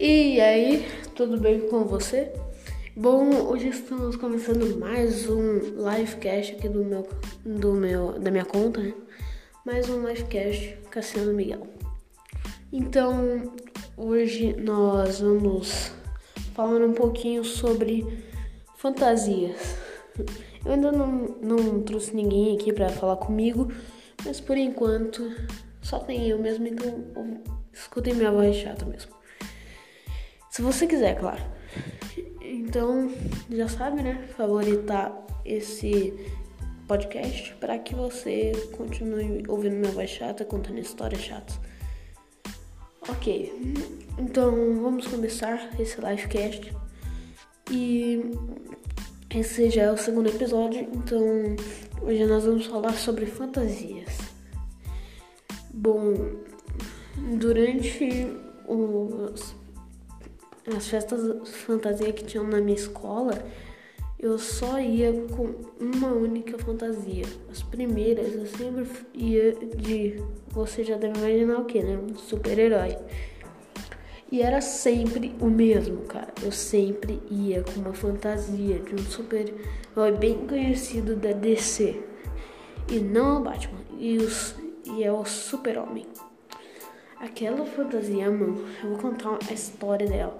[0.00, 2.32] E aí, tudo bem com você?
[2.94, 7.08] Bom, hoje estamos começando mais um livecast aqui do meu,
[7.44, 8.94] do meu, da minha conta, né?
[9.66, 11.66] Mais um livecast Cassiano Miguel.
[12.72, 13.52] Então,
[13.96, 15.90] hoje nós vamos
[16.54, 18.06] falar um pouquinho sobre
[18.76, 19.74] fantasias.
[20.64, 23.66] Eu ainda não, não trouxe ninguém aqui para falar comigo,
[24.24, 25.28] mas por enquanto
[25.82, 27.04] só tem eu mesmo, então
[27.72, 29.17] escutem minha voz chata mesmo.
[30.50, 31.42] Se você quiser, claro.
[32.40, 33.10] Então,
[33.50, 34.26] já sabe, né?
[34.36, 35.12] Favoritar
[35.44, 36.14] esse
[36.86, 41.60] podcast para que você continue ouvindo minha voz chata, contando histórias chatas.
[43.08, 43.52] Ok,
[44.18, 46.74] então vamos começar esse livecast.
[47.70, 48.20] E
[49.34, 51.22] esse já é o segundo episódio, então
[52.02, 54.18] hoje nós vamos falar sobre fantasias.
[55.72, 56.14] Bom,
[57.38, 58.26] durante
[58.66, 59.54] os,
[60.76, 63.42] as festas fantasia que tinham na minha escola,
[64.18, 67.24] eu só ia com uma única fantasia.
[67.50, 70.22] As primeiras eu sempre ia de.
[70.48, 71.96] Você já deve imaginar o que, né?
[71.96, 72.96] Um super-herói.
[74.30, 76.32] E era sempre o mesmo, cara.
[76.42, 82.02] Eu sempre ia com uma fantasia de um super-herói bem conhecido da DC.
[82.90, 83.80] E não o Batman.
[83.98, 86.06] E, os, e é o Super-Homem.
[87.20, 90.38] Aquela fantasia, mano, eu vou contar a história dela.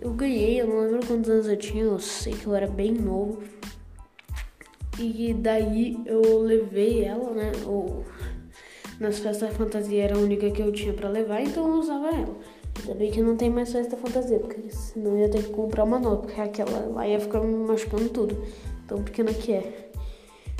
[0.00, 2.92] Eu ganhei, eu não lembro quantos anos eu tinha, eu sei que eu era bem
[2.92, 3.42] novo.
[4.98, 7.52] E daí eu levei ela, né?
[7.64, 8.04] Ou,
[8.98, 12.08] nas festas da fantasia era a única que eu tinha para levar, então eu usava
[12.08, 12.36] ela.
[12.80, 15.84] Ainda bem que não tem mais festa fantasia, porque senão eu ia ter que comprar
[15.84, 18.36] uma nova, porque aquela lá ia ficar me machucando tudo.
[18.88, 19.87] Tão pequena que é.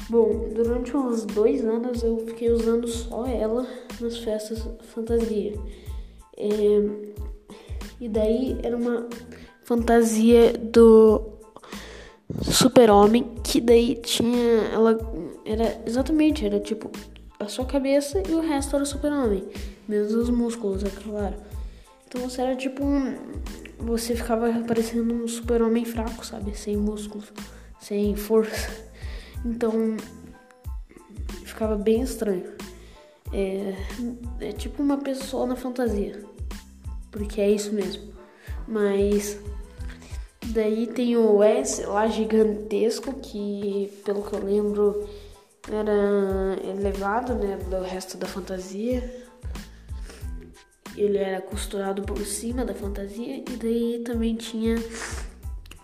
[0.08, 3.66] Bom, durante uns dois anos eu fiquei usando só ela
[4.00, 5.52] nas festas fantasia.
[6.34, 6.48] É,
[8.00, 9.06] e daí era uma
[9.64, 11.20] fantasia do
[12.42, 14.70] super-homem, que daí tinha.
[14.72, 14.98] Ela
[15.44, 16.90] era exatamente, era tipo
[17.38, 19.46] a sua cabeça e o resto era super-homem.
[19.86, 21.34] Menos os músculos, é claro.
[22.06, 23.14] Então você era tipo um.
[23.80, 26.56] Você ficava parecendo um super-homem fraco, sabe?
[26.56, 27.30] Sem músculos,
[27.78, 28.87] sem força.
[29.44, 29.96] Então
[31.44, 32.52] ficava bem estranho.
[33.32, 33.74] É,
[34.40, 36.24] é tipo uma pessoa na fantasia.
[37.10, 38.12] Porque é isso mesmo.
[38.66, 39.38] Mas
[40.46, 45.08] daí tem o S lá gigantesco, que pelo que eu lembro
[45.70, 47.58] era elevado, né?
[47.68, 49.28] Do resto da fantasia
[51.00, 54.76] ele era costurado por cima da fantasia e daí também tinha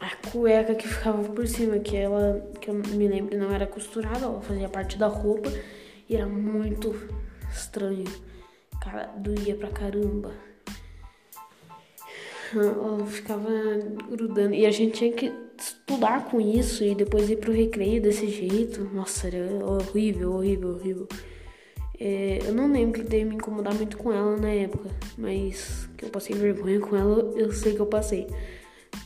[0.05, 4.27] a cueca que ficava por cima, que ela, que eu me lembro, não era costurada,
[4.27, 5.51] ela fazia parte da roupa
[6.09, 6.95] e era muito
[7.51, 8.05] estranho.
[8.83, 10.33] Cara, doía pra caramba.
[12.53, 13.49] Ela ficava
[14.11, 18.29] grudando e a gente tinha que estudar com isso e depois ir pro recreio desse
[18.29, 18.85] jeito.
[18.93, 21.09] Nossa, era horrível, horrível, horrível.
[21.99, 26.05] É, eu não lembro que deve me incomodar muito com ela na época, mas que
[26.05, 28.27] eu passei vergonha com ela, eu sei que eu passei.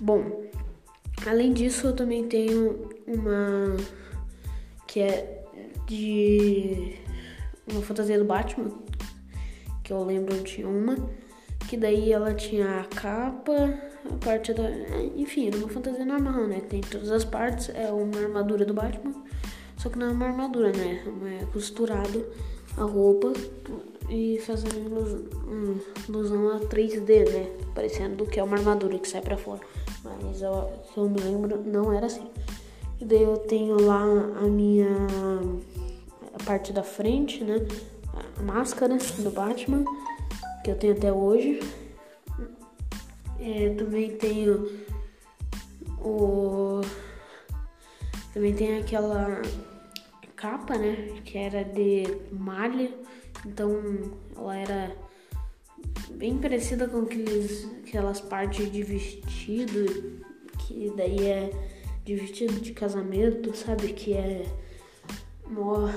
[0.01, 0.48] Bom,
[1.27, 3.77] além disso, eu também tenho uma
[4.87, 5.45] que é
[5.87, 6.97] de
[7.71, 8.71] uma fantasia do Batman,
[9.83, 10.97] que eu lembro eu tinha uma,
[11.69, 13.75] que daí ela tinha a capa,
[14.11, 14.65] a parte da.
[15.17, 16.61] Enfim, era uma fantasia normal, né?
[16.69, 19.15] Tem todas as partes, é uma armadura do Batman,
[19.77, 21.05] só que não é uma armadura, né?
[21.41, 22.27] É costurado
[22.77, 23.33] a roupa
[24.09, 25.21] e fazendo
[26.09, 27.51] ilusão a 3D, né?
[27.75, 29.61] Parecendo que é uma armadura que sai para fora.
[30.23, 32.29] Mas eu, eu me lembro, não era assim.
[33.01, 34.89] E daí eu tenho lá a minha
[36.35, 37.57] a parte da frente, né?
[38.39, 39.85] A máscara do Batman,
[40.65, 41.61] que eu tenho até hoje.
[43.41, 44.69] É, também tenho
[46.01, 46.81] o.
[48.33, 49.43] Também tem aquela
[50.35, 51.21] capa, né?
[51.25, 52.91] Que era de malha,
[53.45, 53.73] então
[54.37, 54.97] ela era
[56.11, 60.21] bem parecida com aqueles, aquelas partes de vestido,
[60.59, 61.51] que daí é
[62.05, 63.93] de vestido de casamento, sabe?
[63.93, 64.47] Que é
[65.47, 65.89] mó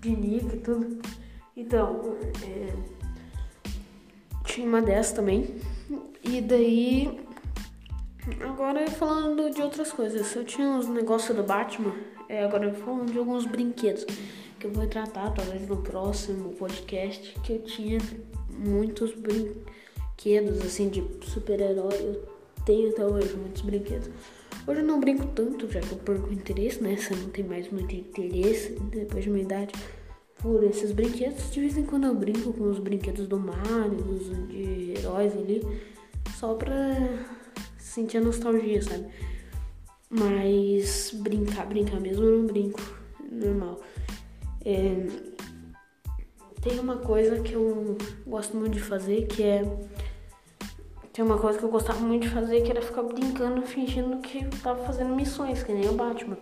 [0.00, 1.02] pinico e tudo.
[1.56, 2.72] Então, é,
[4.44, 5.56] tinha uma dessa também.
[6.22, 7.20] E daí,
[8.40, 11.94] agora falando de outras coisas, eu tinha uns negócios do Batman
[12.32, 14.06] é, agora falando de alguns brinquedos
[14.58, 17.98] que eu vou tratar talvez no próximo podcast que eu tinha
[18.62, 21.94] muitos brinquedos assim de super-herói.
[21.94, 22.28] Eu
[22.64, 24.08] tenho até hoje muitos brinquedos.
[24.66, 26.96] Hoje eu não brinco tanto, já que eu perco interesse, né?
[26.96, 29.72] Você não tem mais muito interesse depois de uma idade
[30.38, 31.50] por esses brinquedos.
[31.50, 34.18] De vez em quando eu brinco com os brinquedos do Mario,
[34.48, 35.62] de heróis ali.
[36.38, 36.74] só pra
[37.78, 39.06] sentir a nostalgia, sabe?
[40.08, 42.80] Mas brincar, brincar mesmo eu não brinco,
[43.30, 43.80] normal.
[44.64, 45.06] É,
[46.62, 49.64] tem uma coisa que eu gosto muito de fazer que é.
[51.12, 54.44] Tem uma coisa que eu gostava muito de fazer que era ficar brincando, fingindo que
[54.44, 56.38] eu tava fazendo missões, que nem o Batman.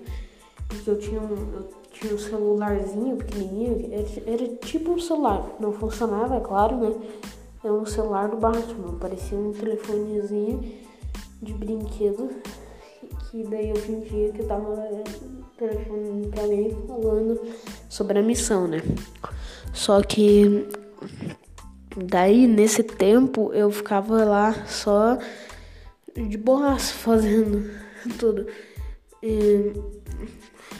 [0.68, 5.44] Porque eu tinha um, eu tinha um celularzinho pequenininho, era, era tipo um celular.
[5.58, 6.94] Não funcionava, é claro, né?
[7.64, 10.62] Era um celular do Batman, parecia um telefonezinho
[11.42, 12.30] de brinquedo.
[13.30, 14.76] Que daí eu fingia que eu tava
[15.56, 17.40] telefonando pra alguém falando
[17.88, 18.82] sobre a missão, né?
[19.72, 20.68] Só que
[21.96, 25.18] daí nesse tempo eu ficava lá só
[26.14, 27.70] de borracha fazendo
[28.18, 28.46] tudo.
[29.22, 29.72] E,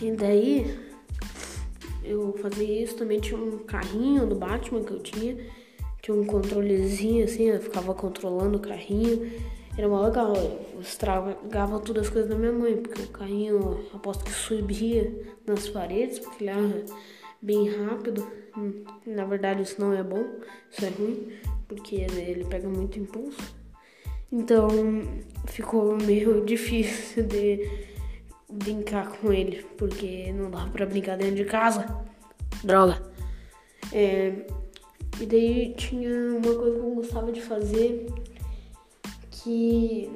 [0.01, 0.79] e daí
[2.05, 5.37] eu fazia isso, também tinha um carrinho do Batman que eu tinha,
[6.03, 9.31] tinha um controlezinho assim, eu ficava controlando o carrinho.
[9.79, 14.25] Era mó legal, eu estragava todas as coisas da minha mãe, porque o carrinho aposto
[14.25, 16.85] que subia nas paredes, porque ele era
[17.41, 18.27] bem rápido.
[18.61, 20.25] Hum, na verdade isso não é bom,
[20.71, 21.33] isso é ruim,
[21.67, 23.57] porque ele pega muito impulso.
[24.31, 24.69] Então
[25.47, 27.67] ficou meio difícil de
[28.53, 31.87] brincar com ele, porque não dava pra brincar dentro de casa.
[32.63, 33.01] Droga.
[33.93, 34.47] É,
[35.21, 38.07] e daí tinha uma coisa que eu gostava de fazer,
[39.31, 40.11] que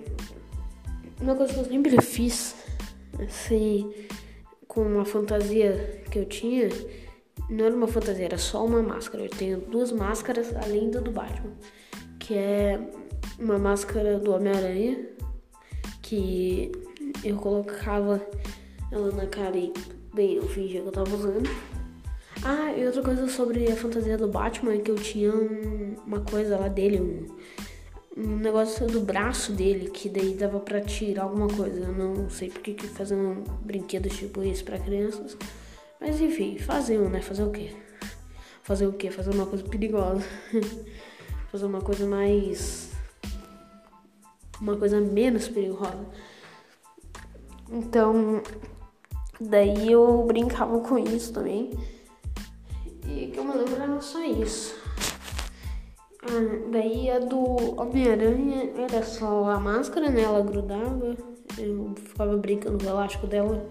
[1.21, 2.55] uma coisa que eu sempre fiz,
[3.19, 3.91] assim,
[4.69, 6.69] com uma fantasia que eu tinha,
[7.49, 9.25] não era uma fantasia, era só uma máscara.
[9.25, 11.53] Eu tenho duas máscaras além da do Batman,
[12.19, 12.81] que é
[13.39, 15.07] uma máscara do Homem-Aranha,
[16.03, 16.73] que
[17.23, 18.21] eu colocava
[18.91, 19.73] ela na cara e,
[20.15, 21.49] bem, eu fingia que eu tava usando.
[22.45, 26.21] Ah, e outra coisa sobre a fantasia do Batman é que eu tinha um, uma
[26.21, 27.27] coisa lá dele, um,
[28.17, 31.81] um negócio do braço dele, que daí dava pra tirar alguma coisa.
[31.81, 35.37] Eu não sei porque que faziam brinquedos tipo isso pra crianças.
[36.01, 37.21] Mas enfim, faziam, né?
[37.21, 37.75] Fazer o quê?
[38.63, 39.11] Fazer o quê?
[39.11, 40.25] Fazer uma coisa perigosa.
[41.51, 42.93] Fazer uma coisa mais.
[44.61, 46.07] Uma coisa menos perigosa.
[47.71, 48.43] Então,
[49.41, 51.71] daí eu brincava com isso também.
[53.07, 54.75] E que eu me lembro era só isso.
[56.23, 60.23] Ah, daí a do Homem-Aranha era só a máscara, né?
[60.23, 61.15] Ela grudava.
[61.59, 63.69] Eu ficava brincando com o elástico dela.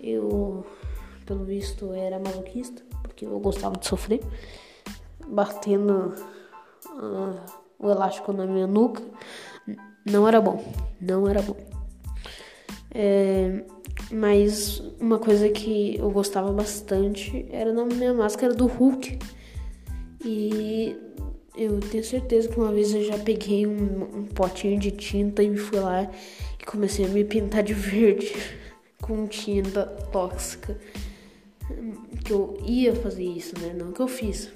[0.00, 0.66] Eu,
[1.28, 4.22] pelo visto, era maluquista, porque eu gostava de sofrer.
[5.26, 6.14] Batendo
[6.86, 7.38] uh,
[7.78, 9.02] o elástico na minha nuca.
[10.06, 10.64] Não era bom.
[10.98, 11.56] Não era bom.
[12.94, 13.62] É,
[14.10, 19.18] mas uma coisa que eu gostava bastante era na minha máscara do Hulk.
[20.24, 20.96] E
[21.54, 25.54] eu tenho certeza que uma vez eu já peguei um, um potinho de tinta e
[25.58, 26.10] fui lá
[26.58, 28.32] e comecei a me pintar de verde
[29.02, 30.78] com tinta tóxica.
[32.28, 33.72] Que eu ia fazer isso, né?
[33.72, 34.50] Não que eu fiz.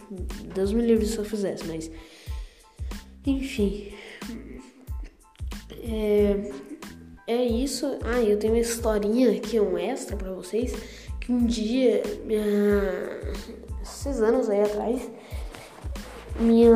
[0.54, 1.90] Deus me livre se eu fizesse, mas.
[3.26, 3.94] Enfim.
[5.82, 6.52] É,
[7.26, 7.98] é isso.
[8.04, 10.74] Ah, eu tenho uma historinha aqui, um extra para vocês.
[11.18, 12.42] Que um dia, minha...
[13.82, 15.10] esses anos aí atrás,
[16.38, 16.74] minha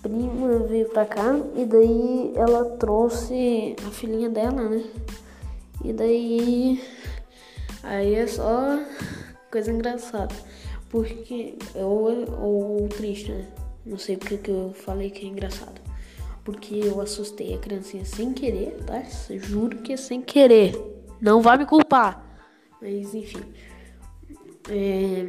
[0.00, 4.84] prima veio pra cá e daí ela trouxe a filhinha dela, né?
[5.84, 6.80] E daí.
[7.82, 8.78] Aí é só
[9.50, 10.34] coisa engraçada.
[10.88, 11.56] Porque.
[11.74, 13.46] Ou, ou triste, né?
[13.84, 15.82] Não sei porque que eu falei que é engraçado
[16.44, 19.02] porque eu assustei a criancinha sem querer, tá?
[19.30, 20.76] Juro que é sem querer.
[21.20, 22.24] Não vai me culpar.
[22.80, 23.42] Mas enfim.
[24.68, 25.28] É,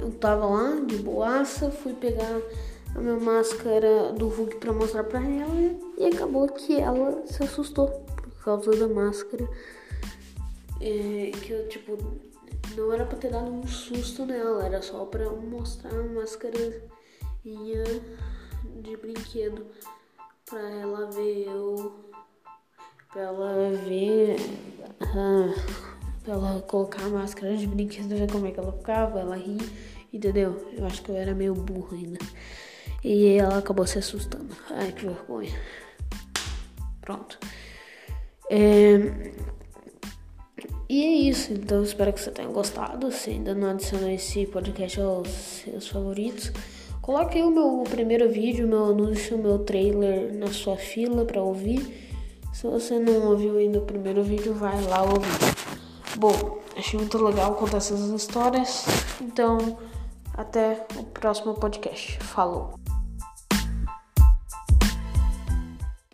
[0.00, 2.40] eu tava lá de boaça, fui pegar
[2.94, 7.88] a minha máscara do Hulk pra mostrar pra ela e acabou que ela se assustou
[7.88, 9.48] por causa da máscara.
[10.80, 11.96] É, que eu, tipo,
[12.76, 16.82] não era pra ter dado um susto nela, era só pra mostrar a máscara
[17.44, 19.66] de brinquedo
[20.44, 21.94] pra ela ver eu.
[23.12, 24.36] Pra ela ver.
[25.00, 25.54] Uh,
[26.22, 29.58] pra ela colocar a máscara de brinquedo, ver como é que ela ficava, ela ri,
[30.12, 30.70] entendeu?
[30.76, 32.18] Eu acho que eu era meio burro ainda.
[33.02, 34.54] E ela acabou se assustando.
[34.70, 35.58] Ai, que vergonha.
[37.00, 37.38] Pronto.
[38.50, 38.96] É...
[40.88, 43.10] E é isso, então espero que você tenha gostado.
[43.10, 46.52] Se ainda não adicionou esse podcast aos seus favoritos,
[47.06, 51.78] Coloque o meu primeiro vídeo, meu anúncio, meu trailer na sua fila para ouvir.
[52.52, 55.54] Se você não ouviu ainda o primeiro vídeo, vai lá ouvir.
[56.16, 58.84] Bom, achei muito legal contar essas histórias.
[59.20, 59.78] Então,
[60.34, 62.18] até o próximo podcast.
[62.18, 62.85] Falou!